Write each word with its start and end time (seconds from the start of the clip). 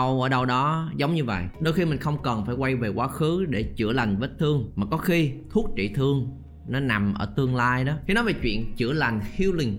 đọc 0.00 0.20
ở 0.20 0.28
đâu 0.28 0.44
đó, 0.44 0.90
giống 0.96 1.14
như 1.14 1.24
vậy. 1.24 1.44
Đôi 1.60 1.74
khi 1.74 1.84
mình 1.84 1.98
không 1.98 2.22
cần 2.22 2.46
phải 2.46 2.54
quay 2.54 2.76
về 2.76 2.88
quá 2.88 3.08
khứ 3.08 3.44
để 3.48 3.62
chữa 3.62 3.92
lành 3.92 4.16
vết 4.16 4.30
thương, 4.38 4.72
mà 4.76 4.86
có 4.90 4.96
khi 4.96 5.32
thuốc 5.50 5.70
trị 5.76 5.90
thương 5.94 6.28
nó 6.68 6.80
nằm 6.80 7.14
ở 7.14 7.26
tương 7.36 7.56
lai 7.56 7.84
đó. 7.84 7.92
Khi 8.06 8.14
nói 8.14 8.24
về 8.24 8.32
chuyện 8.42 8.74
chữa 8.76 8.92
lành, 8.92 9.20
healing 9.36 9.78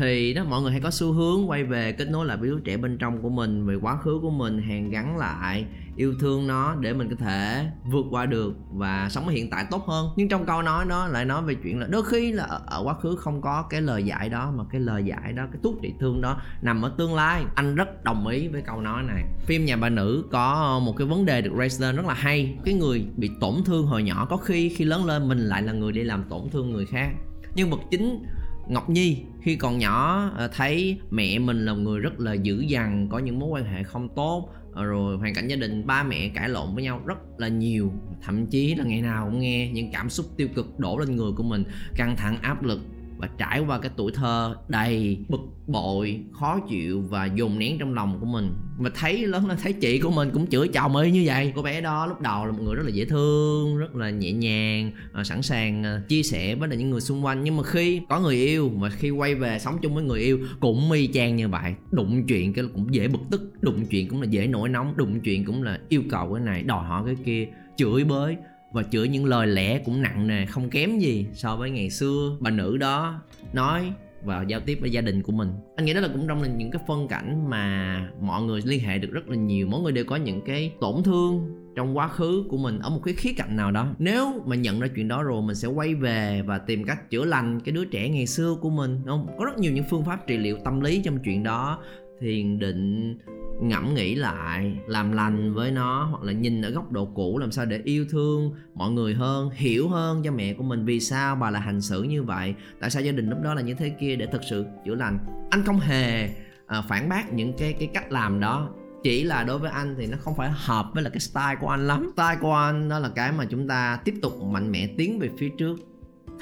thì 0.00 0.34
đó 0.34 0.44
mọi 0.44 0.62
người 0.62 0.72
hay 0.72 0.80
có 0.80 0.90
xu 0.90 1.12
hướng 1.12 1.50
quay 1.50 1.64
về 1.64 1.92
kết 1.92 2.08
nối 2.10 2.26
lại 2.26 2.36
với 2.36 2.48
đứa 2.48 2.60
trẻ 2.64 2.76
bên 2.76 2.98
trong 2.98 3.22
của 3.22 3.28
mình 3.28 3.66
về 3.66 3.74
quá 3.74 3.96
khứ 3.96 4.18
của 4.22 4.30
mình 4.30 4.62
hàn 4.62 4.90
gắn 4.90 5.18
lại 5.18 5.64
yêu 5.96 6.14
thương 6.20 6.46
nó 6.46 6.74
để 6.74 6.92
mình 6.92 7.08
có 7.10 7.16
thể 7.16 7.70
vượt 7.84 8.06
qua 8.10 8.26
được 8.26 8.54
và 8.72 9.08
sống 9.10 9.26
ở 9.26 9.32
hiện 9.32 9.50
tại 9.50 9.66
tốt 9.70 9.86
hơn. 9.86 10.08
Nhưng 10.16 10.28
trong 10.28 10.46
câu 10.46 10.62
nói 10.62 10.84
nó 10.84 11.06
lại 11.06 11.24
nói 11.24 11.42
về 11.42 11.54
chuyện 11.54 11.80
là 11.80 11.86
đôi 11.90 12.02
khi 12.04 12.32
là 12.32 12.44
ở, 12.44 12.60
ở 12.66 12.82
quá 12.84 12.94
khứ 12.94 13.16
không 13.16 13.40
có 13.40 13.62
cái 13.70 13.82
lời 13.82 14.02
giải 14.02 14.28
đó 14.28 14.52
mà 14.56 14.64
cái 14.72 14.80
lời 14.80 15.04
giải 15.04 15.32
đó 15.32 15.46
cái 15.52 15.60
thuốc 15.62 15.74
trị 15.82 15.92
thương 16.00 16.20
đó 16.20 16.40
nằm 16.62 16.82
ở 16.82 16.92
tương 16.98 17.14
lai. 17.14 17.44
Anh 17.54 17.74
rất 17.74 18.04
đồng 18.04 18.26
ý 18.26 18.48
với 18.48 18.62
câu 18.62 18.80
nói 18.80 19.02
này. 19.02 19.24
Phim 19.46 19.64
nhà 19.64 19.76
bà 19.76 19.88
nữ 19.88 20.24
có 20.32 20.78
một 20.84 20.94
cái 20.96 21.06
vấn 21.06 21.26
đề 21.26 21.42
được 21.42 21.52
raise 21.58 21.86
lên 21.86 21.96
rất 21.96 22.06
là 22.06 22.14
hay. 22.14 22.56
Cái 22.64 22.74
người 22.74 23.06
bị 23.16 23.30
tổn 23.40 23.54
thương 23.64 23.86
hồi 23.86 24.02
nhỏ 24.02 24.26
có 24.30 24.36
khi 24.36 24.68
khi 24.68 24.84
lớn 24.84 25.04
lên 25.04 25.28
mình 25.28 25.38
lại 25.38 25.62
là 25.62 25.72
người 25.72 25.92
đi 25.92 26.02
làm 26.02 26.24
tổn 26.30 26.50
thương 26.52 26.72
người 26.72 26.86
khác. 26.86 27.10
Nhân 27.54 27.70
vật 27.70 27.80
chính 27.90 28.24
Ngọc 28.70 28.90
Nhi, 28.90 29.22
khi 29.42 29.56
còn 29.56 29.78
nhỏ 29.78 30.30
ờ, 30.36 30.48
thấy 30.48 30.98
mẹ 31.10 31.38
mình 31.38 31.64
là 31.64 31.72
người 31.72 32.00
rất 32.00 32.20
là 32.20 32.32
dữ 32.32 32.60
dằn, 32.60 33.08
có 33.10 33.18
những 33.18 33.38
mối 33.38 33.48
quan 33.48 33.64
hệ 33.64 33.82
không 33.82 34.08
tốt 34.16 34.48
ờ, 34.72 34.84
rồi 34.84 35.16
hoàn 35.16 35.34
cảnh 35.34 35.48
gia 35.48 35.56
đình 35.56 35.86
ba 35.86 36.02
mẹ 36.02 36.28
cãi 36.28 36.48
lộn 36.48 36.74
với 36.74 36.84
nhau 36.84 37.00
rất 37.06 37.18
là 37.38 37.48
nhiều. 37.48 37.92
Thậm 38.22 38.46
chí 38.46 38.74
là 38.74 38.84
ngày 38.84 39.02
nào 39.02 39.28
cũng 39.30 39.40
nghe 39.40 39.70
những 39.72 39.92
cảm 39.92 40.10
xúc 40.10 40.26
tiêu 40.36 40.48
cực 40.54 40.78
đổ 40.78 40.98
lên 40.98 41.16
người 41.16 41.32
của 41.36 41.42
mình, 41.42 41.64
căng 41.96 42.16
thẳng, 42.16 42.38
áp 42.42 42.62
lực 42.62 42.80
và 43.20 43.28
trải 43.38 43.60
qua 43.60 43.78
cái 43.78 43.90
tuổi 43.96 44.12
thơ 44.12 44.56
đầy 44.68 45.18
bực 45.28 45.40
bội, 45.66 46.20
khó 46.32 46.60
chịu 46.68 47.00
và 47.00 47.24
dồn 47.24 47.58
nén 47.58 47.78
trong 47.78 47.94
lòng 47.94 48.16
của 48.20 48.26
mình. 48.26 48.52
Mà 48.78 48.90
thấy 48.94 49.26
lớn 49.26 49.46
lên 49.46 49.58
thấy 49.62 49.72
chị 49.72 49.98
của 49.98 50.10
mình 50.10 50.30
cũng 50.32 50.46
chửi 50.46 50.68
chồng 50.68 50.96
ấy 50.96 51.10
như 51.10 51.22
vậy. 51.26 51.52
Cô 51.56 51.62
bé 51.62 51.80
đó 51.80 52.06
lúc 52.06 52.20
đầu 52.20 52.46
là 52.46 52.52
một 52.52 52.58
người 52.62 52.74
rất 52.74 52.82
là 52.82 52.90
dễ 52.90 53.04
thương, 53.04 53.78
rất 53.78 53.96
là 53.96 54.10
nhẹ 54.10 54.32
nhàng 54.32 54.92
ờ, 55.12 55.24
sẵn 55.24 55.42
sàng 55.42 55.82
ờ, 55.82 56.02
chia 56.08 56.22
sẻ 56.22 56.54
với 56.54 56.68
những 56.68 56.90
người 56.90 57.00
xung 57.00 57.24
quanh. 57.24 57.44
Nhưng 57.44 57.56
mà 57.56 57.62
khi 57.62 58.00
có 58.08 58.20
người 58.20 58.36
yêu 58.36 58.70
mà 58.74 58.90
khi 58.90 59.10
quay 59.10 59.34
về 59.34 59.58
sống 59.58 59.78
chung 59.82 59.94
với 59.94 60.04
người 60.04 60.20
yêu 60.20 60.38
cũng 60.60 60.88
mi 60.88 61.06
chang 61.06 61.36
như 61.36 61.48
vậy. 61.48 61.74
Đụng 61.90 62.26
chuyện 62.26 62.52
cái 62.52 62.64
cũng 62.74 62.94
dễ 62.94 63.08
bực 63.08 63.20
tức, 63.30 63.52
đụng 63.60 63.86
chuyện 63.90 64.08
cũng 64.08 64.20
là 64.20 64.26
dễ 64.30 64.46
nổi 64.46 64.68
nóng, 64.68 64.96
đụng 64.96 65.20
chuyện 65.20 65.44
cũng 65.44 65.62
là 65.62 65.78
yêu 65.88 66.02
cầu 66.10 66.32
cái 66.34 66.44
này, 66.44 66.62
đòi 66.62 66.84
hỏi 66.84 67.02
cái 67.06 67.16
kia, 67.24 67.48
chửi 67.76 68.04
bới 68.04 68.36
và 68.72 68.82
chửi 68.82 69.08
những 69.08 69.24
lời 69.24 69.46
lẽ 69.46 69.78
cũng 69.78 70.02
nặng 70.02 70.26
nề, 70.26 70.46
không 70.46 70.70
kém 70.70 70.98
gì 70.98 71.26
so 71.32 71.56
với 71.56 71.70
ngày 71.70 71.90
xưa. 71.90 72.36
Bà 72.40 72.50
nữ 72.50 72.76
đó 72.76 73.22
nói 73.52 73.92
và 74.24 74.44
giao 74.48 74.60
tiếp 74.60 74.78
với 74.80 74.90
gia 74.90 75.00
đình 75.00 75.22
của 75.22 75.32
mình. 75.32 75.48
Anh 75.76 75.86
nghĩ 75.86 75.94
đó 75.94 76.00
là 76.00 76.08
cũng 76.08 76.28
trong 76.28 76.42
là 76.42 76.48
những 76.48 76.70
cái 76.70 76.82
phân 76.86 77.08
cảnh 77.08 77.50
mà 77.50 78.08
mọi 78.20 78.42
người 78.42 78.60
liên 78.64 78.80
hệ 78.80 78.98
được 78.98 79.10
rất 79.12 79.28
là 79.28 79.36
nhiều. 79.36 79.66
Mỗi 79.66 79.82
người 79.82 79.92
đều 79.92 80.04
có 80.04 80.16
những 80.16 80.40
cái 80.46 80.72
tổn 80.80 81.02
thương 81.02 81.56
trong 81.76 81.96
quá 81.96 82.08
khứ 82.08 82.44
của 82.48 82.56
mình 82.56 82.78
ở 82.78 82.90
một 82.90 83.00
cái 83.04 83.14
khía 83.14 83.32
cạnh 83.36 83.56
nào 83.56 83.70
đó. 83.70 83.88
Nếu 83.98 84.42
mà 84.46 84.56
nhận 84.56 84.80
ra 84.80 84.88
chuyện 84.94 85.08
đó 85.08 85.22
rồi, 85.22 85.42
mình 85.42 85.56
sẽ 85.56 85.68
quay 85.68 85.94
về 85.94 86.42
và 86.46 86.58
tìm 86.58 86.84
cách 86.84 87.10
chữa 87.10 87.24
lành 87.24 87.60
cái 87.60 87.72
đứa 87.72 87.84
trẻ 87.84 88.08
ngày 88.08 88.26
xưa 88.26 88.56
của 88.60 88.70
mình 88.70 89.00
không? 89.06 89.26
Có 89.38 89.44
rất 89.44 89.58
nhiều 89.58 89.72
những 89.72 89.84
phương 89.90 90.04
pháp 90.04 90.26
trị 90.26 90.36
liệu 90.36 90.58
tâm 90.64 90.80
lý 90.80 91.02
trong 91.04 91.18
chuyện 91.24 91.42
đó. 91.42 91.78
Thiền 92.20 92.58
định 92.58 93.18
ngẫm 93.60 93.94
nghĩ 93.94 94.14
lại 94.14 94.78
làm 94.86 95.12
lành 95.12 95.54
với 95.54 95.70
nó 95.70 96.04
hoặc 96.04 96.22
là 96.22 96.32
nhìn 96.32 96.62
ở 96.62 96.70
góc 96.70 96.92
độ 96.92 97.04
cũ 97.14 97.38
làm 97.38 97.52
sao 97.52 97.66
để 97.66 97.80
yêu 97.84 98.06
thương 98.10 98.54
mọi 98.74 98.90
người 98.90 99.14
hơn 99.14 99.50
hiểu 99.50 99.88
hơn 99.88 100.22
cho 100.24 100.32
mẹ 100.32 100.54
của 100.54 100.62
mình 100.62 100.84
vì 100.84 101.00
sao 101.00 101.36
bà 101.36 101.50
lại 101.50 101.62
hành 101.62 101.80
xử 101.80 102.02
như 102.02 102.22
vậy 102.22 102.54
tại 102.80 102.90
sao 102.90 103.02
gia 103.02 103.12
đình 103.12 103.30
lúc 103.30 103.38
đó 103.42 103.54
là 103.54 103.62
như 103.62 103.74
thế 103.74 103.88
kia 104.00 104.16
để 104.16 104.26
thực 104.26 104.42
sự 104.50 104.66
chữa 104.84 104.94
lành. 104.94 105.18
Anh 105.50 105.64
không 105.64 105.80
hề 105.80 106.28
à, 106.66 106.82
phản 106.88 107.08
bác 107.08 107.32
những 107.32 107.52
cái 107.58 107.72
cái 107.72 107.90
cách 107.94 108.12
làm 108.12 108.40
đó. 108.40 108.68
Chỉ 109.02 109.24
là 109.24 109.44
đối 109.44 109.58
với 109.58 109.70
anh 109.70 109.94
thì 109.98 110.06
nó 110.06 110.16
không 110.20 110.34
phải 110.36 110.50
hợp 110.54 110.86
với 110.94 111.02
là 111.02 111.10
cái 111.10 111.20
style 111.20 111.56
của 111.60 111.68
anh 111.68 111.86
lắm. 111.86 112.12
Style 112.16 112.36
của 112.40 112.54
anh 112.54 112.88
đó 112.88 112.98
là 112.98 113.08
cái 113.08 113.32
mà 113.32 113.44
chúng 113.44 113.68
ta 113.68 114.00
tiếp 114.04 114.14
tục 114.22 114.42
mạnh 114.42 114.72
mẽ 114.72 114.88
tiến 114.96 115.18
về 115.18 115.30
phía 115.38 115.48
trước. 115.58 115.76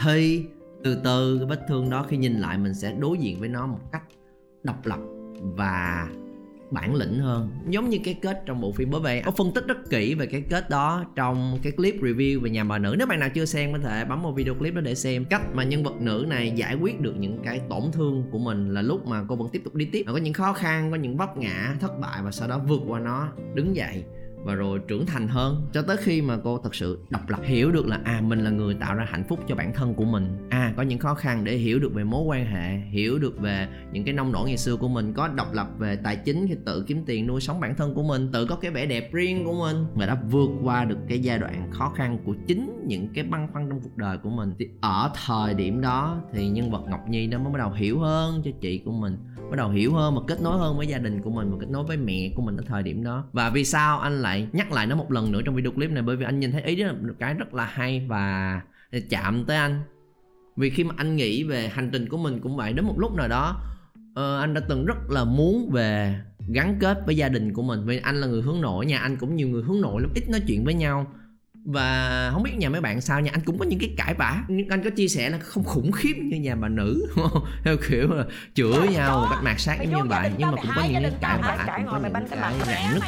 Thì 0.03 0.45
từ 0.85 1.01
từ 1.05 1.39
cái 1.39 1.47
vết 1.47 1.61
thương 1.69 1.91
đó 1.91 2.07
khi 2.09 2.17
nhìn 2.17 2.33
lại 2.33 2.59
mình 2.59 2.75
sẽ 2.75 2.95
đối 2.99 3.19
diện 3.19 3.41
với 3.41 3.49
nó 3.49 3.67
một 3.67 3.81
cách 3.93 4.03
độc 4.63 4.87
lập 4.87 4.99
và 5.41 6.09
bản 6.71 6.95
lĩnh 6.95 7.19
hơn. 7.19 7.51
Giống 7.69 7.91
như 7.91 7.99
cái 8.05 8.15
kết 8.23 8.43
trong 8.47 8.61
bộ 8.61 8.73
phim 8.73 8.91
bởi 8.91 9.01
vậy 9.01 9.23
có 9.25 9.31
phân 9.31 9.53
tích 9.55 9.67
rất 9.67 9.91
kỹ 9.91 10.15
về 10.15 10.27
cái 10.27 10.43
kết 10.51 10.71
đó 10.71 11.05
trong 11.15 11.59
cái 11.63 11.73
clip 11.73 11.95
review 11.95 12.41
về 12.41 12.51
nhà 12.51 12.65
bà 12.65 12.79
nữ. 12.79 12.95
Nếu 12.99 13.07
bạn 13.07 13.21
nào 13.21 13.29
chưa 13.35 13.45
xem 13.45 13.73
có 13.73 13.79
thể 13.79 14.05
bấm 14.05 14.23
vào 14.23 14.33
video 14.33 14.55
clip 14.55 14.75
đó 14.75 14.81
để 14.81 14.95
xem 14.95 15.25
cách 15.25 15.43
mà 15.55 15.65
nhân 15.65 15.83
vật 15.83 15.95
nữ 16.01 16.27
này 16.29 16.53
giải 16.57 16.75
quyết 16.75 17.01
được 17.01 17.17
những 17.19 17.39
cái 17.45 17.61
tổn 17.71 17.83
thương 17.93 18.25
của 18.31 18.39
mình 18.39 18.75
là 18.75 18.83
lúc 18.83 19.07
mà 19.07 19.25
cô 19.29 19.37
vẫn 19.37 19.49
tiếp 19.49 19.61
tục 19.65 19.75
đi 19.75 19.85
tiếp. 19.85 20.03
Và 20.07 20.13
có 20.13 20.19
những 20.19 20.33
khó 20.33 20.53
khăn, 20.53 20.91
có 20.91 20.97
những 20.97 21.17
vấp 21.17 21.37
ngã, 21.37 21.77
thất 21.81 22.01
bại 22.01 22.23
và 22.25 22.31
sau 22.31 22.49
đó 22.49 22.61
vượt 22.67 22.81
qua 22.87 23.01
nó, 23.01 23.29
đứng 23.55 23.77
dậy 23.77 24.05
và 24.49 24.55
rồi 24.55 24.81
trưởng 24.89 25.07
thành 25.07 25.29
hơn, 25.29 25.67
cho 25.73 25.83
tới 25.83 25.97
khi 25.97 26.23
mà 26.23 26.39
cô 26.45 26.59
thật 26.59 26.75
sự 26.75 26.99
độc 27.11 27.29
lập, 27.29 27.41
hiểu 27.45 27.71
được 27.71 27.87
là 27.87 28.01
à 28.05 28.21
mình 28.25 28.45
là 28.45 28.51
người 28.51 28.75
tạo 28.75 28.95
ra 28.95 29.07
hạnh 29.09 29.25
phúc 29.29 29.41
cho 29.49 29.55
bản 29.55 29.73
thân 29.75 29.95
của 29.95 30.05
mình. 30.05 30.37
À 30.51 30.73
có 30.77 30.83
những 30.83 30.99
khó 30.99 31.15
khăn 31.15 31.45
để 31.45 31.57
hiểu 31.57 31.79
được 31.79 31.95
về 31.95 32.05
mối 32.05 32.23
quan 32.23 32.47
hệ, 32.47 32.79
hiểu 32.91 33.19
được 33.19 33.41
về 33.41 33.69
những 33.93 34.05
cái 34.05 34.15
nông 34.15 34.33
nổi 34.33 34.49
ngày 34.49 34.57
xưa 34.57 34.77
của 34.77 34.89
mình, 34.89 35.13
có 35.13 35.29
độc 35.29 35.55
lập 35.55 35.67
về 35.79 35.97
tài 35.97 36.17
chính, 36.17 36.47
thì 36.47 36.55
tự 36.67 36.85
kiếm 36.87 37.05
tiền 37.07 37.27
nuôi 37.27 37.41
sống 37.41 37.61
bản 37.61 37.75
thân 37.77 37.95
của 37.95 38.03
mình, 38.03 38.33
tự 38.33 38.47
có 38.47 38.57
cái 38.57 38.71
vẻ 38.71 38.87
đẹp 38.87 39.13
riêng 39.13 39.45
của 39.45 39.55
mình. 39.55 39.77
Và 39.95 40.07
đã 40.07 40.17
vượt 40.31 40.51
qua 40.63 40.85
được 40.85 40.99
cái 41.09 41.19
giai 41.19 41.39
đoạn 41.39 41.71
khó 41.73 41.93
khăn 41.97 42.19
của 42.25 42.35
chính 42.47 42.85
những 42.87 43.09
cái 43.15 43.25
băn 43.25 43.49
khoăn 43.53 43.69
trong 43.69 43.81
cuộc 43.81 43.97
đời 43.97 44.19
của 44.19 44.31
mình. 44.31 44.53
Thì 44.59 44.69
ở 44.81 45.11
thời 45.27 45.55
điểm 45.55 45.81
đó 45.81 46.21
thì 46.33 46.49
nhân 46.49 46.71
vật 46.71 46.83
ngọc 46.89 47.01
nhi 47.09 47.27
nó 47.27 47.39
mới 47.39 47.53
bắt 47.53 47.59
đầu 47.59 47.73
hiểu 47.73 47.99
hơn 47.99 48.43
cho 48.45 48.51
chị 48.61 48.83
của 48.85 48.93
mình, 48.93 49.19
bắt 49.51 49.57
đầu 49.57 49.71
hiểu 49.71 49.95
hơn 49.95 50.15
và 50.15 50.21
kết 50.27 50.43
nối 50.43 50.59
hơn 50.59 50.77
với 50.77 50.87
gia 50.87 50.99
đình 50.99 51.23
của 51.23 51.31
mình, 51.31 51.51
và 51.51 51.57
kết 51.61 51.71
nối 51.71 51.85
với 51.85 51.97
mẹ 51.97 52.33
của 52.37 52.43
mình 52.43 52.57
ở 52.57 52.63
thời 52.67 52.83
điểm 52.83 53.05
đó. 53.05 53.25
Và 53.33 53.51
vì 53.51 53.65
sao 53.65 53.99
anh 53.99 54.23
lại 54.23 54.38
nhắc 54.53 54.73
lại 54.73 54.87
nó 54.87 54.97
một 54.97 55.13
lần 55.13 55.33
nữa 55.33 55.41
trong 55.45 55.55
video 55.55 55.73
clip 55.73 55.91
này 55.91 56.03
bởi 56.03 56.17
vì 56.17 56.25
anh 56.25 56.41
nhìn 56.41 56.53
thấy 56.53 56.63
ý 56.63 56.77
đó 56.77 56.87
là 56.87 56.93
một 56.93 57.15
cái 57.19 57.35
rất 57.35 57.55
là 57.55 57.65
hay 57.65 58.07
và 58.09 58.61
chạm 59.11 59.45
tới 59.45 59.57
anh. 59.57 59.83
Vì 60.57 60.71
khi 60.71 60.85
mà 60.85 60.95
anh 60.97 61.17
nghĩ 61.17 61.45
về 61.45 61.69
hành 61.69 61.91
trình 61.93 62.09
của 62.09 62.17
mình 62.17 62.41
cũng 62.41 62.57
vậy 62.57 62.73
đến 62.73 62.85
một 62.85 62.99
lúc 62.99 63.15
nào 63.15 63.29
đó 63.29 63.61
uh, 64.11 64.41
anh 64.41 64.55
đã 64.55 64.61
từng 64.69 64.85
rất 64.85 65.11
là 65.11 65.25
muốn 65.25 65.71
về 65.71 66.21
gắn 66.49 66.77
kết 66.81 66.99
với 67.07 67.17
gia 67.17 67.29
đình 67.29 67.53
của 67.53 67.63
mình. 67.63 67.87
Vì 67.87 67.99
anh 67.99 68.21
là 68.21 68.27
người 68.27 68.43
hướng 68.43 68.61
nội 68.61 68.87
nhà 68.87 68.99
anh 68.99 69.17
cũng 69.17 69.37
nhiều 69.37 69.49
người 69.49 69.63
hướng 69.63 69.81
nội 69.81 70.03
lắm 70.03 70.11
ít 70.15 70.29
nói 70.31 70.41
chuyện 70.47 70.65
với 70.65 70.75
nhau. 70.75 71.07
Và 71.65 72.31
không 72.33 72.43
biết 72.43 72.57
nhà 72.59 72.69
mấy 72.69 72.81
bạn 72.81 73.01
sao 73.01 73.21
nha 73.21 73.31
anh 73.35 73.41
cũng 73.45 73.59
có 73.59 73.65
những 73.65 73.79
cái 73.79 73.95
cãi 73.97 74.15
vã. 74.15 74.45
Nhưng 74.49 74.69
anh 74.69 74.83
có 74.85 74.91
chia 74.91 75.09
sẻ 75.09 75.31
là 75.31 75.39
không 75.39 75.65
khủng 75.65 75.93
khiếp 75.93 76.15
như 76.23 76.37
nhà 76.37 76.55
bà 76.55 76.69
nữ 76.69 77.07
theo 77.65 77.77
kiểu 77.89 78.15
là 78.15 78.25
chửi 78.55 78.89
nhau 78.89 79.21
một 79.21 79.27
cách 79.31 79.45
mạt 79.45 79.61
sát 79.61 79.79
giống 79.83 79.95
như 79.95 80.09
vậy. 80.09 80.31
nhưng 80.39 80.51
mà 80.51 80.57
cũng 80.63 80.71
có 80.77 80.83
những 80.85 81.03
cái 81.03 81.13
cãi 81.21 81.39
vã 81.43 81.57
cũng 81.77 81.87
có 81.87 81.99
những 81.99 82.13
cái 82.31 82.39
rạn 82.67 82.95
nứt 82.95 83.03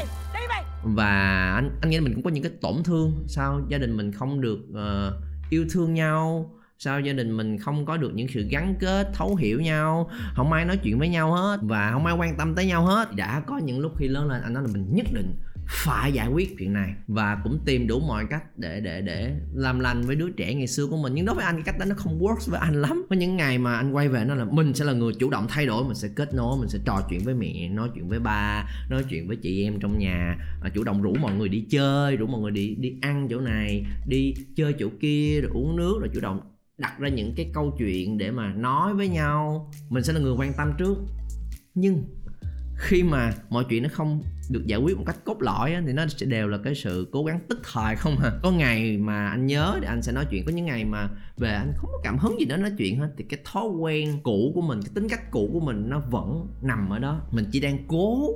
và 0.83 1.53
anh 1.55 1.71
anh 1.81 1.91
nghĩ 1.91 1.97
là 1.97 2.03
mình 2.03 2.15
cũng 2.15 2.23
có 2.23 2.31
những 2.31 2.43
cái 2.43 2.53
tổn 2.61 2.83
thương. 2.85 3.25
Sao 3.27 3.61
gia 3.69 3.79
đình 3.79 3.97
mình 3.97 4.13
không 4.13 4.41
được 4.41 4.59
uh, 4.71 5.15
yêu 5.51 5.65
thương 5.71 5.95
nhau? 5.95 6.51
Sao 6.79 7.01
gia 7.01 7.13
đình 7.13 7.37
mình 7.37 7.59
không 7.59 7.87
có 7.87 7.97
được 7.97 8.15
những 8.15 8.29
sự 8.29 8.47
gắn 8.51 8.75
kết 8.81 9.11
thấu 9.15 9.37
hiểu 9.37 9.61
nhau? 9.61 10.11
Không 10.35 10.53
ai 10.53 10.65
nói 10.65 10.77
chuyện 10.77 10.99
với 10.99 11.09
nhau 11.09 11.33
hết 11.33 11.59
và 11.63 11.91
không 11.93 12.07
ai 12.07 12.17
quan 12.17 12.37
tâm 12.37 12.55
tới 12.55 12.67
nhau 12.67 12.85
hết. 12.85 13.17
Đã 13.17 13.41
có 13.47 13.59
những 13.59 13.81
lúc 13.81 13.93
khi 13.99 14.09
lớn 14.09 14.29
lên 14.29 14.43
anh 14.43 14.53
nói 14.53 14.63
là 14.63 14.69
mình 14.73 14.95
nhất 14.95 15.07
định 15.13 15.35
phải 15.71 16.13
giải 16.13 16.29
quyết 16.29 16.59
chuyện 16.59 16.73
này 16.73 16.95
và 17.07 17.41
cũng 17.45 17.59
tìm 17.65 17.87
đủ 17.87 18.01
mọi 18.01 18.27
cách 18.31 18.59
để 18.59 18.81
để 18.81 19.01
để 19.01 19.35
làm 19.55 19.81
lành 19.81 20.03
với 20.03 20.17
đứa 20.17 20.31
trẻ 20.31 20.55
ngày 20.55 20.67
xưa 20.67 20.87
của 20.87 20.97
mình. 20.97 21.15
Nhưng 21.15 21.27
đối 21.27 21.35
với 21.35 21.45
anh 21.45 21.55
cái 21.55 21.63
cách 21.63 21.79
đó 21.79 21.85
nó 21.85 21.95
không 21.99 22.19
works 22.19 22.51
với 22.51 22.61
anh 22.61 22.83
lắm. 22.83 23.07
Có 23.11 23.17
những 23.17 23.37
ngày 23.37 23.59
mà 23.59 23.77
anh 23.77 23.93
quay 23.93 24.09
về 24.09 24.25
nó 24.25 24.35
là 24.35 24.45
mình 24.45 24.75
sẽ 24.75 24.85
là 24.85 24.93
người 24.93 25.13
chủ 25.19 25.31
động 25.31 25.47
thay 25.49 25.67
đổi 25.67 25.85
mình 25.85 25.95
sẽ 25.95 26.09
kết 26.15 26.35
nối 26.35 26.59
mình 26.59 26.69
sẽ 26.69 26.79
trò 26.85 27.07
chuyện 27.11 27.21
với 27.25 27.35
mẹ 27.35 27.69
nói 27.69 27.89
chuyện 27.95 28.09
với 28.09 28.21
ba 28.21 28.65
nói 28.91 29.05
chuyện 29.11 29.29
với 29.29 29.37
chị 29.37 29.65
em 29.65 29.81
trong 29.81 29.99
nhà 29.99 30.37
à, 30.63 30.71
chủ 30.75 30.85
động 30.85 31.03
rủ 31.03 31.15
mọi 31.21 31.35
người 31.35 31.49
đi 31.49 31.67
chơi 31.71 32.17
rủ 32.17 32.27
mọi 32.27 32.41
người 32.41 32.51
đi 32.51 32.75
đi 32.79 32.95
ăn 33.01 33.27
chỗ 33.31 33.41
này 33.41 33.85
đi 34.09 34.35
chơi 34.57 34.75
chỗ 34.79 34.89
kia 35.01 35.41
rồi 35.41 35.51
uống 35.55 35.77
nước 35.77 35.99
rồi 36.01 36.11
chủ 36.15 36.21
động 36.21 36.41
đặt 36.79 36.99
ra 36.99 37.09
những 37.09 37.35
cái 37.37 37.51
câu 37.55 37.75
chuyện 37.79 38.19
để 38.19 38.31
mà 38.31 38.53
nói 38.53 38.95
với 38.95 39.09
nhau. 39.09 39.71
Mình 39.89 40.05
sẽ 40.05 40.13
là 40.13 40.21
người 40.21 40.35
quan 40.39 40.53
tâm 40.57 40.73
trước. 40.79 40.97
Nhưng 41.75 42.05
khi 42.81 43.03
mà 43.03 43.33
mọi 43.51 43.65
chuyện 43.69 43.83
nó 43.83 43.89
không 43.93 44.23
được 44.51 44.67
giải 44.67 44.81
quyết 44.81 44.97
một 44.97 45.05
cách 45.07 45.17
cốt 45.25 45.43
lõi 45.43 45.75
á, 45.75 45.83
thì 45.87 45.93
nó 45.93 46.07
sẽ 46.07 46.27
đều 46.27 46.49
là 46.49 46.59
cái 46.65 46.75
sự 46.75 47.09
cố 47.13 47.25
gắng 47.25 47.41
tức 47.49 47.61
thời 47.73 47.97
không 47.97 48.17
à. 48.19 48.33
Có 48.43 48.51
ngày 48.51 48.99
mà 48.99 49.29
anh 49.29 49.47
nhớ 49.47 49.77
thì 49.81 49.87
anh 49.87 50.03
sẽ 50.03 50.13
nói 50.13 50.27
chuyện 50.31 50.45
có 50.47 50.53
những 50.53 50.65
ngày 50.65 50.85
mà 50.85 51.09
về 51.37 51.55
anh 51.55 51.73
không 51.77 51.91
có 51.93 52.01
cảm 52.03 52.19
hứng 52.19 52.41
gì 52.41 52.45
đó 52.45 52.57
nói 52.57 52.73
chuyện 52.79 52.99
hết 52.99 53.11
thì 53.17 53.25
cái 53.25 53.41
thói 53.45 53.69
quen 53.69 54.21
cũ 54.23 54.53
của 54.55 54.61
mình 54.61 54.83
cái 54.83 54.91
tính 54.95 55.09
cách 55.09 55.31
cũ 55.31 55.51
của 55.53 55.61
mình 55.61 55.89
nó 55.89 56.03
vẫn 56.11 56.47
nằm 56.63 56.91
ở 56.91 56.99
đó. 56.99 57.21
Mình 57.31 57.45
chỉ 57.53 57.61
đang 57.61 57.79
cố 57.89 58.29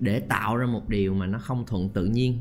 để 0.00 0.20
tạo 0.20 0.56
ra 0.56 0.66
một 0.66 0.88
điều 0.88 1.14
mà 1.14 1.26
nó 1.26 1.38
không 1.38 1.66
thuận 1.66 1.88
tự 1.88 2.04
nhiên 2.04 2.38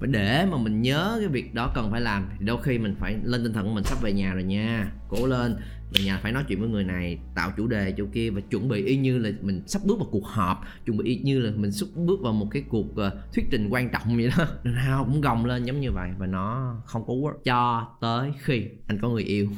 và 0.00 0.06
để 0.06 0.46
mà 0.50 0.58
mình 0.58 0.82
nhớ 0.82 1.16
cái 1.18 1.28
việc 1.28 1.54
đó 1.54 1.72
cần 1.74 1.90
phải 1.90 2.00
làm 2.00 2.28
thì 2.38 2.46
đôi 2.46 2.62
khi 2.62 2.78
mình 2.78 2.94
phải 3.00 3.16
lên 3.24 3.42
tinh 3.42 3.52
thần 3.52 3.66
của 3.66 3.74
mình 3.74 3.84
sắp 3.84 4.02
về 4.02 4.12
nhà 4.12 4.34
rồi 4.34 4.42
nha. 4.42 4.92
Cố 5.08 5.26
lên 5.26 5.56
về 5.94 6.04
nhà 6.04 6.18
phải 6.22 6.32
nói 6.32 6.44
chuyện 6.48 6.60
với 6.60 6.68
người 6.68 6.84
này 6.84 7.18
tạo 7.34 7.52
chủ 7.56 7.66
đề 7.66 7.94
chỗ 7.96 8.04
kia 8.12 8.30
và 8.30 8.40
chuẩn 8.40 8.68
bị 8.68 8.84
y 8.84 8.96
như 8.96 9.18
là 9.18 9.30
mình 9.40 9.62
sắp 9.66 9.82
bước 9.84 9.98
vào 9.98 10.08
cuộc 10.10 10.26
họp 10.26 10.60
chuẩn 10.86 10.96
bị 10.96 11.04
y 11.04 11.16
như 11.16 11.40
là 11.40 11.50
mình 11.56 11.72
sắp 11.72 11.86
bước 11.94 12.20
vào 12.20 12.32
một 12.32 12.48
cái 12.50 12.62
cuộc 12.68 12.86
uh, 12.90 13.34
thuyết 13.34 13.46
trình 13.50 13.68
quan 13.70 13.90
trọng 13.90 14.16
vậy 14.16 14.30
đó. 14.38 14.44
Nào 14.64 15.04
cũng 15.04 15.20
gồng 15.20 15.44
lên 15.44 15.64
giống 15.64 15.80
như 15.80 15.92
vậy 15.92 16.10
và 16.18 16.26
nó 16.26 16.76
không 16.84 17.06
có 17.06 17.14
work 17.14 17.38
cho 17.44 17.88
tới 18.00 18.32
khi 18.38 18.64
anh 18.86 18.98
có 19.02 19.08
người 19.08 19.24
yêu 19.24 19.48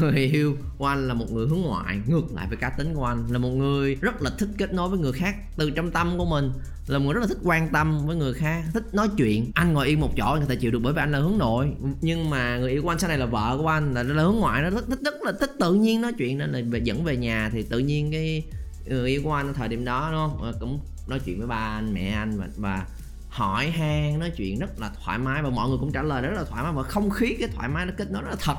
người 0.00 0.30
yêu 0.32 0.56
của 0.78 0.86
anh 0.86 1.08
là 1.08 1.14
một 1.14 1.32
người 1.32 1.46
hướng 1.48 1.60
ngoại 1.60 2.00
ngược 2.06 2.34
lại 2.34 2.46
với 2.48 2.56
cá 2.56 2.70
tính 2.70 2.94
của 2.94 3.04
anh 3.04 3.26
là 3.30 3.38
một 3.38 3.50
người 3.50 3.94
rất 3.94 4.22
là 4.22 4.30
thích 4.38 4.48
kết 4.58 4.72
nối 4.74 4.88
với 4.88 4.98
người 4.98 5.12
khác 5.12 5.36
từ 5.56 5.70
trong 5.70 5.90
tâm 5.90 6.18
của 6.18 6.24
mình 6.24 6.52
là 6.86 6.98
một 6.98 7.04
người 7.04 7.14
rất 7.14 7.20
là 7.20 7.26
thích 7.26 7.38
quan 7.42 7.68
tâm 7.68 8.06
với 8.06 8.16
người 8.16 8.34
khác 8.34 8.64
thích 8.74 8.94
nói 8.94 9.08
chuyện. 9.16 9.50
Anh 9.54 9.72
ngồi 9.72 9.86
yên 9.86 10.00
một 10.00 10.10
chỗ 10.16 10.32
anh 10.32 10.40
có 10.40 10.46
thể 10.48 10.56
chịu 10.56 10.70
được 10.70 10.78
bởi 10.82 10.92
vì 10.92 11.00
anh 11.00 11.12
là 11.12 11.18
hướng 11.18 11.38
nội. 11.38 11.72
Nhưng 12.00 12.30
mà 12.30 12.58
người 12.58 12.70
yêu 12.70 12.82
của 12.82 12.88
anh 12.88 12.98
sau 12.98 13.08
này 13.08 13.18
là 13.18 13.26
vợ 13.26 13.58
của 13.58 13.68
anh 13.68 13.94
là, 13.94 14.02
là 14.02 14.22
hướng 14.22 14.36
ngoại 14.36 14.62
nó 14.62 14.70
rất, 14.70 14.88
rất, 14.88 14.98
rất 15.04 15.14
là 15.22 15.32
thích 15.40 15.50
tự 15.60 15.74
nhiên 15.74 16.00
nói 16.00 16.12
chuyện 16.18 16.38
nên 16.38 16.52
là 16.52 16.60
về 16.70 16.80
dẫn 16.84 17.04
về 17.04 17.16
nhà 17.16 17.50
thì 17.52 17.62
tự 17.62 17.78
nhiên 17.78 18.12
cái 18.12 18.42
người 18.86 19.10
yêu 19.10 19.20
của 19.24 19.32
anh 19.32 19.54
thời 19.54 19.68
điểm 19.68 19.84
đó 19.84 20.08
đúng 20.12 20.20
không? 20.20 20.42
Ờ, 20.42 20.54
cũng 20.60 20.80
nói 21.06 21.20
chuyện 21.24 21.38
với 21.38 21.46
ba 21.46 21.56
anh 21.56 21.94
mẹ 21.94 22.08
anh 22.10 22.38
và, 22.38 22.48
và 22.56 22.86
hỏi 23.28 23.70
han 23.70 24.18
nói 24.18 24.30
chuyện 24.36 24.58
rất 24.58 24.80
là 24.80 24.90
thoải 25.04 25.18
mái 25.18 25.42
và 25.42 25.50
mọi 25.50 25.68
người 25.68 25.78
cũng 25.78 25.92
trả 25.92 26.02
lời 26.02 26.22
rất 26.22 26.32
là 26.36 26.44
thoải 26.44 26.62
mái 26.62 26.72
và 26.72 26.82
không 26.82 27.10
khí 27.10 27.36
cái 27.38 27.48
thoải 27.54 27.68
mái 27.68 27.86
nó 27.86 27.92
kết 27.96 28.10
nối 28.10 28.22
rất 28.22 28.30
là 28.30 28.36
thật 28.40 28.56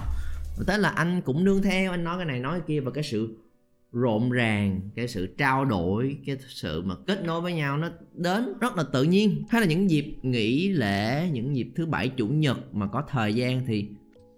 tới 0.67 0.79
là 0.79 0.89
anh 0.89 1.21
cũng 1.21 1.43
nương 1.43 1.61
theo 1.61 1.91
anh 1.91 2.03
nói 2.03 2.17
cái 2.17 2.25
này 2.25 2.39
nói 2.39 2.59
cái 2.59 2.67
kia 2.67 2.79
và 2.79 2.91
cái 2.91 3.03
sự 3.03 3.37
rộn 3.93 4.31
ràng 4.31 4.81
cái 4.95 5.07
sự 5.07 5.27
trao 5.37 5.65
đổi 5.65 6.17
cái 6.25 6.37
sự 6.47 6.81
mà 6.81 6.95
kết 7.07 7.25
nối 7.25 7.41
với 7.41 7.53
nhau 7.53 7.77
nó 7.77 7.89
đến 8.13 8.53
rất 8.61 8.75
là 8.75 8.83
tự 8.83 9.03
nhiên. 9.03 9.43
Hay 9.49 9.61
là 9.61 9.67
những 9.67 9.89
dịp 9.89 10.15
nghỉ 10.21 10.69
lễ 10.69 11.29
những 11.31 11.55
dịp 11.55 11.67
thứ 11.75 11.85
bảy 11.85 12.09
chủ 12.09 12.27
nhật 12.27 12.75
mà 12.75 12.87
có 12.87 13.03
thời 13.09 13.33
gian 13.33 13.65
thì 13.65 13.85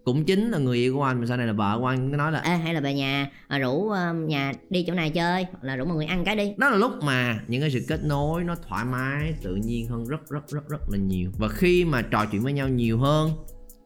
cũng 0.04 0.26
chính 0.26 0.50
là 0.50 0.58
người 0.58 0.78
yêu 0.78 0.96
của 0.96 1.04
anh. 1.04 1.20
Mà 1.20 1.26
sau 1.26 1.38
này 1.38 1.48
là 1.48 1.54
vợ 1.54 1.78
của 1.80 1.86
anh 1.86 2.12
nói 2.12 2.32
là 2.32 2.40
Ê, 2.40 2.56
hay 2.56 2.74
là 2.74 2.80
về 2.80 2.94
nhà 2.94 3.32
à, 3.48 3.60
rủ 3.60 3.72
uh, 3.72 4.30
nhà 4.30 4.54
đi 4.70 4.84
chỗ 4.88 4.94
này 4.94 5.10
chơi 5.10 5.46
hoặc 5.52 5.64
là 5.64 5.76
rủ 5.76 5.86
mọi 5.86 5.96
người 5.96 6.06
ăn 6.06 6.26
cái 6.26 6.36
đi. 6.36 6.54
Đó 6.58 6.70
là 6.70 6.78
lúc 6.78 6.92
mà 7.04 7.40
những 7.48 7.62
cái 7.62 7.72
sự 7.72 7.86
kết 7.88 8.04
nối 8.04 8.44
nó 8.44 8.56
thoải 8.68 8.86
mái 8.86 9.34
tự 9.44 9.56
nhiên 9.56 9.88
hơn 9.88 10.06
rất 10.06 10.30
rất 10.30 10.50
rất 10.50 10.70
rất 10.70 10.90
là 10.90 10.98
nhiều. 10.98 11.32
Và 11.38 11.48
khi 11.48 11.86
mà 11.86 12.02
trò 12.02 12.26
chuyện 12.26 12.42
với 12.42 12.54
nhau 12.54 12.70
nhiều 12.70 12.98
hơn 12.98 13.32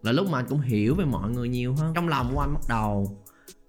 là 0.01 0.11
lúc 0.11 0.29
mà 0.29 0.39
anh 0.39 0.45
cũng 0.49 0.61
hiểu 0.61 0.95
về 0.95 1.05
mọi 1.05 1.29
người 1.29 1.49
nhiều 1.49 1.75
hơn. 1.75 1.93
Trong 1.95 2.07
lòng 2.07 2.31
của 2.33 2.39
anh 2.39 2.53
bắt 2.53 2.63
đầu. 2.69 3.17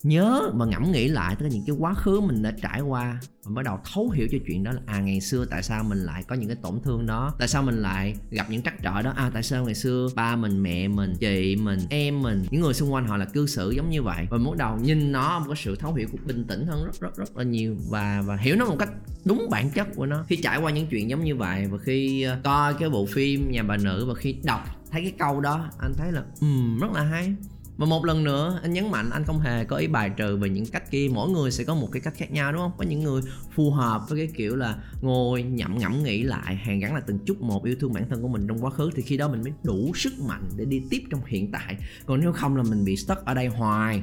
Nhớ 0.02 0.50
và 0.54 0.66
ngẫm 0.66 0.92
nghĩ 0.92 1.08
lại 1.08 1.36
cả 1.38 1.46
những 1.48 1.62
cái 1.66 1.76
quá 1.78 1.94
khứ 1.94 2.20
mình 2.20 2.42
đã 2.42 2.52
trải 2.62 2.80
qua. 2.80 3.20
Và 3.44 3.52
bắt 3.54 3.64
đầu 3.64 3.78
thấu 3.92 4.10
hiểu 4.10 4.28
cho 4.32 4.38
chuyện 4.46 4.64
đó 4.64 4.72
là 4.72 4.80
à 4.86 5.00
ngày 5.00 5.20
xưa 5.20 5.44
tại 5.44 5.62
sao 5.62 5.84
mình 5.84 5.98
lại 5.98 6.24
có 6.28 6.34
những 6.34 6.48
cái 6.48 6.56
tổn 6.62 6.80
thương 6.84 7.06
đó? 7.06 7.34
Tại 7.38 7.48
sao 7.48 7.62
mình 7.62 7.82
lại 7.82 8.14
gặp 8.30 8.46
những 8.50 8.62
trắc 8.62 8.82
trở 8.82 9.02
đó? 9.02 9.12
À 9.16 9.30
tại 9.34 9.42
sao 9.42 9.64
ngày 9.64 9.74
xưa 9.74 10.08
ba 10.14 10.36
mình 10.36 10.62
mẹ 10.62 10.88
mình 10.88 11.14
chị 11.20 11.56
mình 11.56 11.78
em 11.90 12.22
mình 12.22 12.44
những 12.50 12.60
người 12.60 12.74
xung 12.74 12.92
quanh 12.92 13.06
họ 13.06 13.16
là 13.16 13.24
cư 13.24 13.46
xử 13.46 13.70
giống 13.70 13.90
như 13.90 14.02
vậy? 14.02 14.26
Và 14.30 14.38
bắt 14.38 14.56
đầu 14.56 14.78
nhìn 14.82 15.12
nó 15.12 15.38
một 15.38 15.44
cái 15.48 15.56
sự 15.56 15.76
thấu 15.76 15.94
hiểu 15.94 16.08
cũng 16.12 16.20
bình 16.26 16.44
tĩnh 16.44 16.66
hơn 16.66 16.84
rất 16.84 17.00
rất 17.00 17.16
rất 17.16 17.36
là 17.36 17.44
nhiều. 17.44 17.76
Và 17.88 18.22
và 18.26 18.36
hiểu 18.36 18.56
nó 18.56 18.66
một 18.66 18.76
cách 18.78 18.90
đúng 19.24 19.48
bản 19.50 19.70
chất 19.70 19.88
của 19.94 20.06
nó. 20.06 20.24
Khi 20.28 20.36
trải 20.36 20.60
qua 20.60 20.70
những 20.70 20.86
chuyện 20.86 21.10
giống 21.10 21.24
như 21.24 21.36
vậy 21.36 21.66
và 21.70 21.78
khi 21.78 22.22
ờ, 22.22 22.38
coi 22.44 22.74
cái 22.74 22.90
bộ 22.90 23.06
phim 23.06 23.50
nhà 23.50 23.62
bà 23.62 23.76
nữ 23.76 24.04
và 24.08 24.14
khi 24.14 24.36
đọc 24.44 24.79
thấy 24.90 25.02
cái 25.02 25.12
câu 25.18 25.40
đó 25.40 25.70
anh 25.78 25.94
thấy 25.96 26.12
là 26.12 26.22
um, 26.40 26.78
rất 26.78 26.92
là 26.92 27.02
hay. 27.02 27.34
Và 27.76 27.86
một 27.86 28.04
lần 28.04 28.24
nữa 28.24 28.60
anh 28.62 28.72
nhấn 28.72 28.90
mạnh 28.90 29.10
anh 29.10 29.24
không 29.24 29.40
hề 29.40 29.64
có 29.64 29.76
ý 29.76 29.86
bài 29.86 30.10
trừ 30.16 30.36
về 30.36 30.48
những 30.48 30.66
cách 30.66 30.90
kia. 30.90 31.08
Mỗi 31.12 31.30
người 31.30 31.50
sẽ 31.50 31.64
có 31.64 31.74
một 31.74 31.88
cái 31.92 32.00
cách 32.00 32.14
khác 32.16 32.32
nhau 32.32 32.52
đúng 32.52 32.60
không? 32.60 32.72
Có 32.78 32.84
những 32.84 33.00
người 33.00 33.22
phù 33.54 33.70
hợp 33.70 34.08
với 34.08 34.18
cái 34.18 34.34
kiểu 34.36 34.56
là 34.56 34.76
ngồi 35.00 35.42
nhậm 35.42 35.78
ngẫm 35.78 36.02
nghĩ 36.02 36.22
lại 36.22 36.56
hàng 36.56 36.80
gắn 36.80 36.94
là 36.94 37.00
từng 37.00 37.18
chút 37.26 37.40
một 37.40 37.64
yêu 37.64 37.76
thương 37.80 37.92
bản 37.92 38.08
thân 38.08 38.22
của 38.22 38.28
mình 38.28 38.46
trong 38.48 38.64
quá 38.64 38.70
khứ 38.70 38.90
thì 38.94 39.02
khi 39.02 39.16
đó 39.16 39.28
mình 39.28 39.42
mới 39.42 39.52
đủ 39.62 39.92
sức 39.94 40.12
mạnh 40.28 40.42
để 40.56 40.64
đi 40.64 40.82
tiếp 40.90 41.02
trong 41.10 41.20
hiện 41.26 41.52
tại. 41.52 41.76
Còn 42.06 42.20
nếu 42.20 42.32
không 42.32 42.56
là 42.56 42.62
mình 42.62 42.84
bị 42.84 42.96
stuck 42.96 43.24
ở 43.24 43.34
đây 43.34 43.46
hoài. 43.46 44.02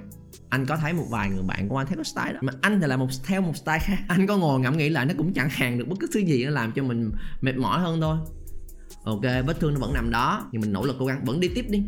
Anh 0.49 0.65
có 0.65 0.77
thấy 0.77 0.93
một 0.93 1.05
vài 1.09 1.29
người 1.29 1.43
bạn 1.43 1.69
của 1.69 1.77
anh 1.77 1.87
theo 1.87 1.95
cái 1.95 2.05
style 2.05 2.33
đó? 2.33 2.39
Mà 2.41 2.53
anh 2.61 2.81
thì 2.81 2.87
là 2.87 2.97
một 2.97 3.07
theo 3.25 3.41
một 3.41 3.57
style 3.57 3.79
khác. 3.79 3.97
Anh 4.07 4.27
có 4.27 4.37
ngồi 4.37 4.59
ngẫm 4.59 4.77
nghĩ 4.77 4.89
lại 4.89 5.05
nó 5.05 5.13
cũng 5.17 5.33
chẳng 5.33 5.49
hàng 5.49 5.79
được 5.79 5.87
bất 5.87 5.95
cứ 5.99 6.07
thứ 6.13 6.19
gì 6.19 6.45
nó 6.45 6.51
làm 6.51 6.71
cho 6.71 6.83
mình 6.83 7.11
mệt 7.41 7.57
mỏi 7.57 7.79
hơn 7.79 8.01
thôi 8.01 8.17
ok 9.07 9.21
vết 9.21 9.59
thương 9.59 9.74
nó 9.74 9.80
vẫn 9.80 9.94
nằm 9.94 10.12
đó. 10.12 10.50
Nhưng 10.51 10.62
mình 10.62 10.74
nỗ 10.74 10.86
lực 10.86 10.95
cố 11.00 11.06
gắng. 11.06 11.25
Vẫn 11.25 11.39
đi 11.39 11.48
tiếp 11.48 11.65
đi. 11.69 11.83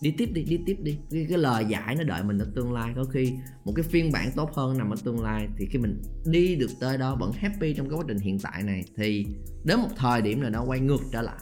Đi 0.00 0.10
tiếp 0.10 0.30
đi 0.32 0.42
đi 0.42 0.58
tiếp 0.66 0.76
đi. 0.82 0.98
Cái, 1.10 1.26
cái 1.28 1.38
lời 1.38 1.64
giải 1.68 1.94
nó 1.94 2.04
đợi 2.04 2.22
mình 2.22 2.38
ở 2.38 2.46
tương 2.54 2.72
lai. 2.72 2.92
Có 2.96 3.04
khi 3.04 3.32
một 3.64 3.72
cái 3.76 3.82
phiên 3.82 4.12
bản 4.12 4.30
tốt 4.36 4.50
hơn 4.54 4.78
nằm 4.78 4.90
ở 4.90 4.96
tương 5.04 5.22
lai 5.22 5.48
thì 5.58 5.66
khi 5.70 5.78
mình 5.78 6.02
đi 6.24 6.54
được 6.54 6.70
tới 6.80 6.98
đó 6.98 7.16
vẫn 7.20 7.32
happy 7.32 7.74
trong 7.74 7.88
cái 7.88 7.98
quá 7.98 8.04
trình 8.08 8.18
hiện 8.18 8.38
tại 8.38 8.62
này 8.62 8.84
thì 8.96 9.26
đến 9.64 9.80
một 9.80 9.88
thời 9.96 10.22
điểm 10.22 10.40
nào 10.40 10.50
đó 10.50 10.64
quay 10.66 10.80
ngược 10.80 11.00
trở 11.12 11.22
lại 11.22 11.40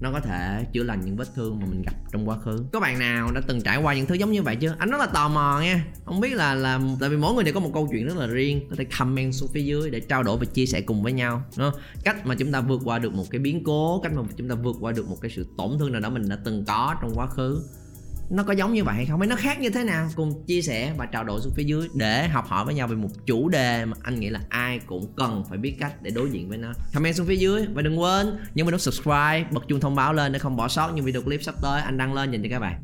nó 0.00 0.12
có 0.12 0.20
thể 0.20 0.64
chữa 0.72 0.82
lành 0.82 1.00
những 1.04 1.16
vết 1.16 1.34
thương 1.34 1.60
mà 1.60 1.66
mình 1.66 1.82
gặp 1.82 1.94
trong 2.12 2.28
quá 2.28 2.38
khứ. 2.38 2.64
Có 2.72 2.80
bạn 2.80 2.98
nào 2.98 3.32
đã 3.32 3.40
từng 3.46 3.60
trải 3.60 3.82
qua 3.82 3.94
những 3.94 4.06
thứ 4.06 4.14
giống 4.14 4.32
như 4.32 4.42
vậy 4.42 4.56
chưa? 4.56 4.74
Anh 4.78 4.90
rất 4.90 5.00
là 5.00 5.06
tò 5.06 5.28
mò 5.28 5.60
nha. 5.60 5.84
Không 6.04 6.20
biết 6.20 6.34
là 6.34 6.54
là 6.54 6.80
tại 7.00 7.08
vì 7.08 7.16
mỗi 7.16 7.34
người 7.34 7.44
đều 7.44 7.54
có 7.54 7.60
một 7.60 7.70
câu 7.74 7.88
chuyện 7.90 8.06
rất 8.06 8.16
là 8.16 8.26
riêng. 8.26 8.66
Có 8.70 8.76
thể 8.76 8.84
comment 8.98 9.34
xuống 9.34 9.48
phía 9.54 9.62
dưới 9.62 9.90
để 9.90 10.00
trao 10.00 10.22
đổi 10.22 10.38
và 10.38 10.44
chia 10.44 10.66
sẻ 10.66 10.80
cùng 10.80 11.02
với 11.02 11.12
nhau, 11.12 11.42
đúng 11.56 11.70
không? 11.70 11.80
cách 12.04 12.26
mà 12.26 12.34
chúng 12.34 12.52
ta 12.52 12.60
vượt 12.60 12.80
qua 12.84 12.98
được 12.98 13.14
một 13.14 13.24
cái 13.30 13.38
biến 13.38 13.64
cố, 13.64 14.00
cách 14.02 14.12
mà 14.12 14.22
chúng 14.36 14.48
ta 14.48 14.54
vượt 14.54 14.76
qua 14.80 14.92
được 14.92 15.08
một 15.08 15.16
cái 15.20 15.30
sự 15.30 15.46
tổn 15.58 15.78
thương 15.78 15.92
nào 15.92 16.00
đó 16.00 16.10
mình 16.10 16.28
đã 16.28 16.38
từng 16.44 16.64
có 16.64 16.94
trong 17.02 17.12
quá 17.14 17.26
khứ 17.26 17.62
nó 18.30 18.42
có 18.42 18.52
giống 18.52 18.74
như 18.74 18.84
vậy 18.84 18.94
hay 18.94 19.06
không? 19.06 19.20
Hay 19.20 19.28
nó 19.28 19.36
khác 19.36 19.60
như 19.60 19.70
thế 19.70 19.84
nào? 19.84 20.08
Cùng 20.16 20.44
chia 20.46 20.62
sẻ 20.62 20.92
và 20.96 21.06
trao 21.06 21.24
đổi 21.24 21.40
xuống 21.40 21.52
phía 21.56 21.64
dưới 21.64 21.88
để 21.94 22.28
học 22.28 22.46
hỏi 22.48 22.64
với 22.64 22.74
nhau 22.74 22.88
về 22.88 22.96
một 22.96 23.08
chủ 23.26 23.48
đề 23.48 23.84
mà 23.84 23.96
anh 24.02 24.20
nghĩ 24.20 24.28
là 24.28 24.40
ai 24.48 24.80
cũng 24.86 25.14
cần 25.16 25.44
phải 25.48 25.58
biết 25.58 25.76
cách 25.80 26.02
để 26.02 26.10
đối 26.10 26.30
diện 26.30 26.48
với 26.48 26.58
nó. 26.58 26.72
Comment 26.94 27.16
xuống 27.16 27.26
phía 27.26 27.36
dưới 27.36 27.66
và 27.74 27.82
đừng 27.82 28.00
quên, 28.00 28.38
nhấn 28.54 28.66
vào 28.66 28.72
nút 28.72 28.80
subscribe, 28.80 29.44
bật 29.50 29.68
chuông 29.68 29.80
thông 29.80 29.94
báo 29.94 30.12
lên 30.12 30.32
để 30.32 30.38
không 30.38 30.56
bỏ 30.56 30.68
sót 30.68 30.92
những 30.94 31.04
video 31.04 31.22
clip 31.22 31.42
sắp 31.42 31.54
tới. 31.62 31.82
Anh 31.82 31.98
đăng 31.98 32.14
lên 32.14 32.30
dành 32.30 32.42
cho 32.42 32.48
các 32.50 32.58
bạn. 32.58 32.82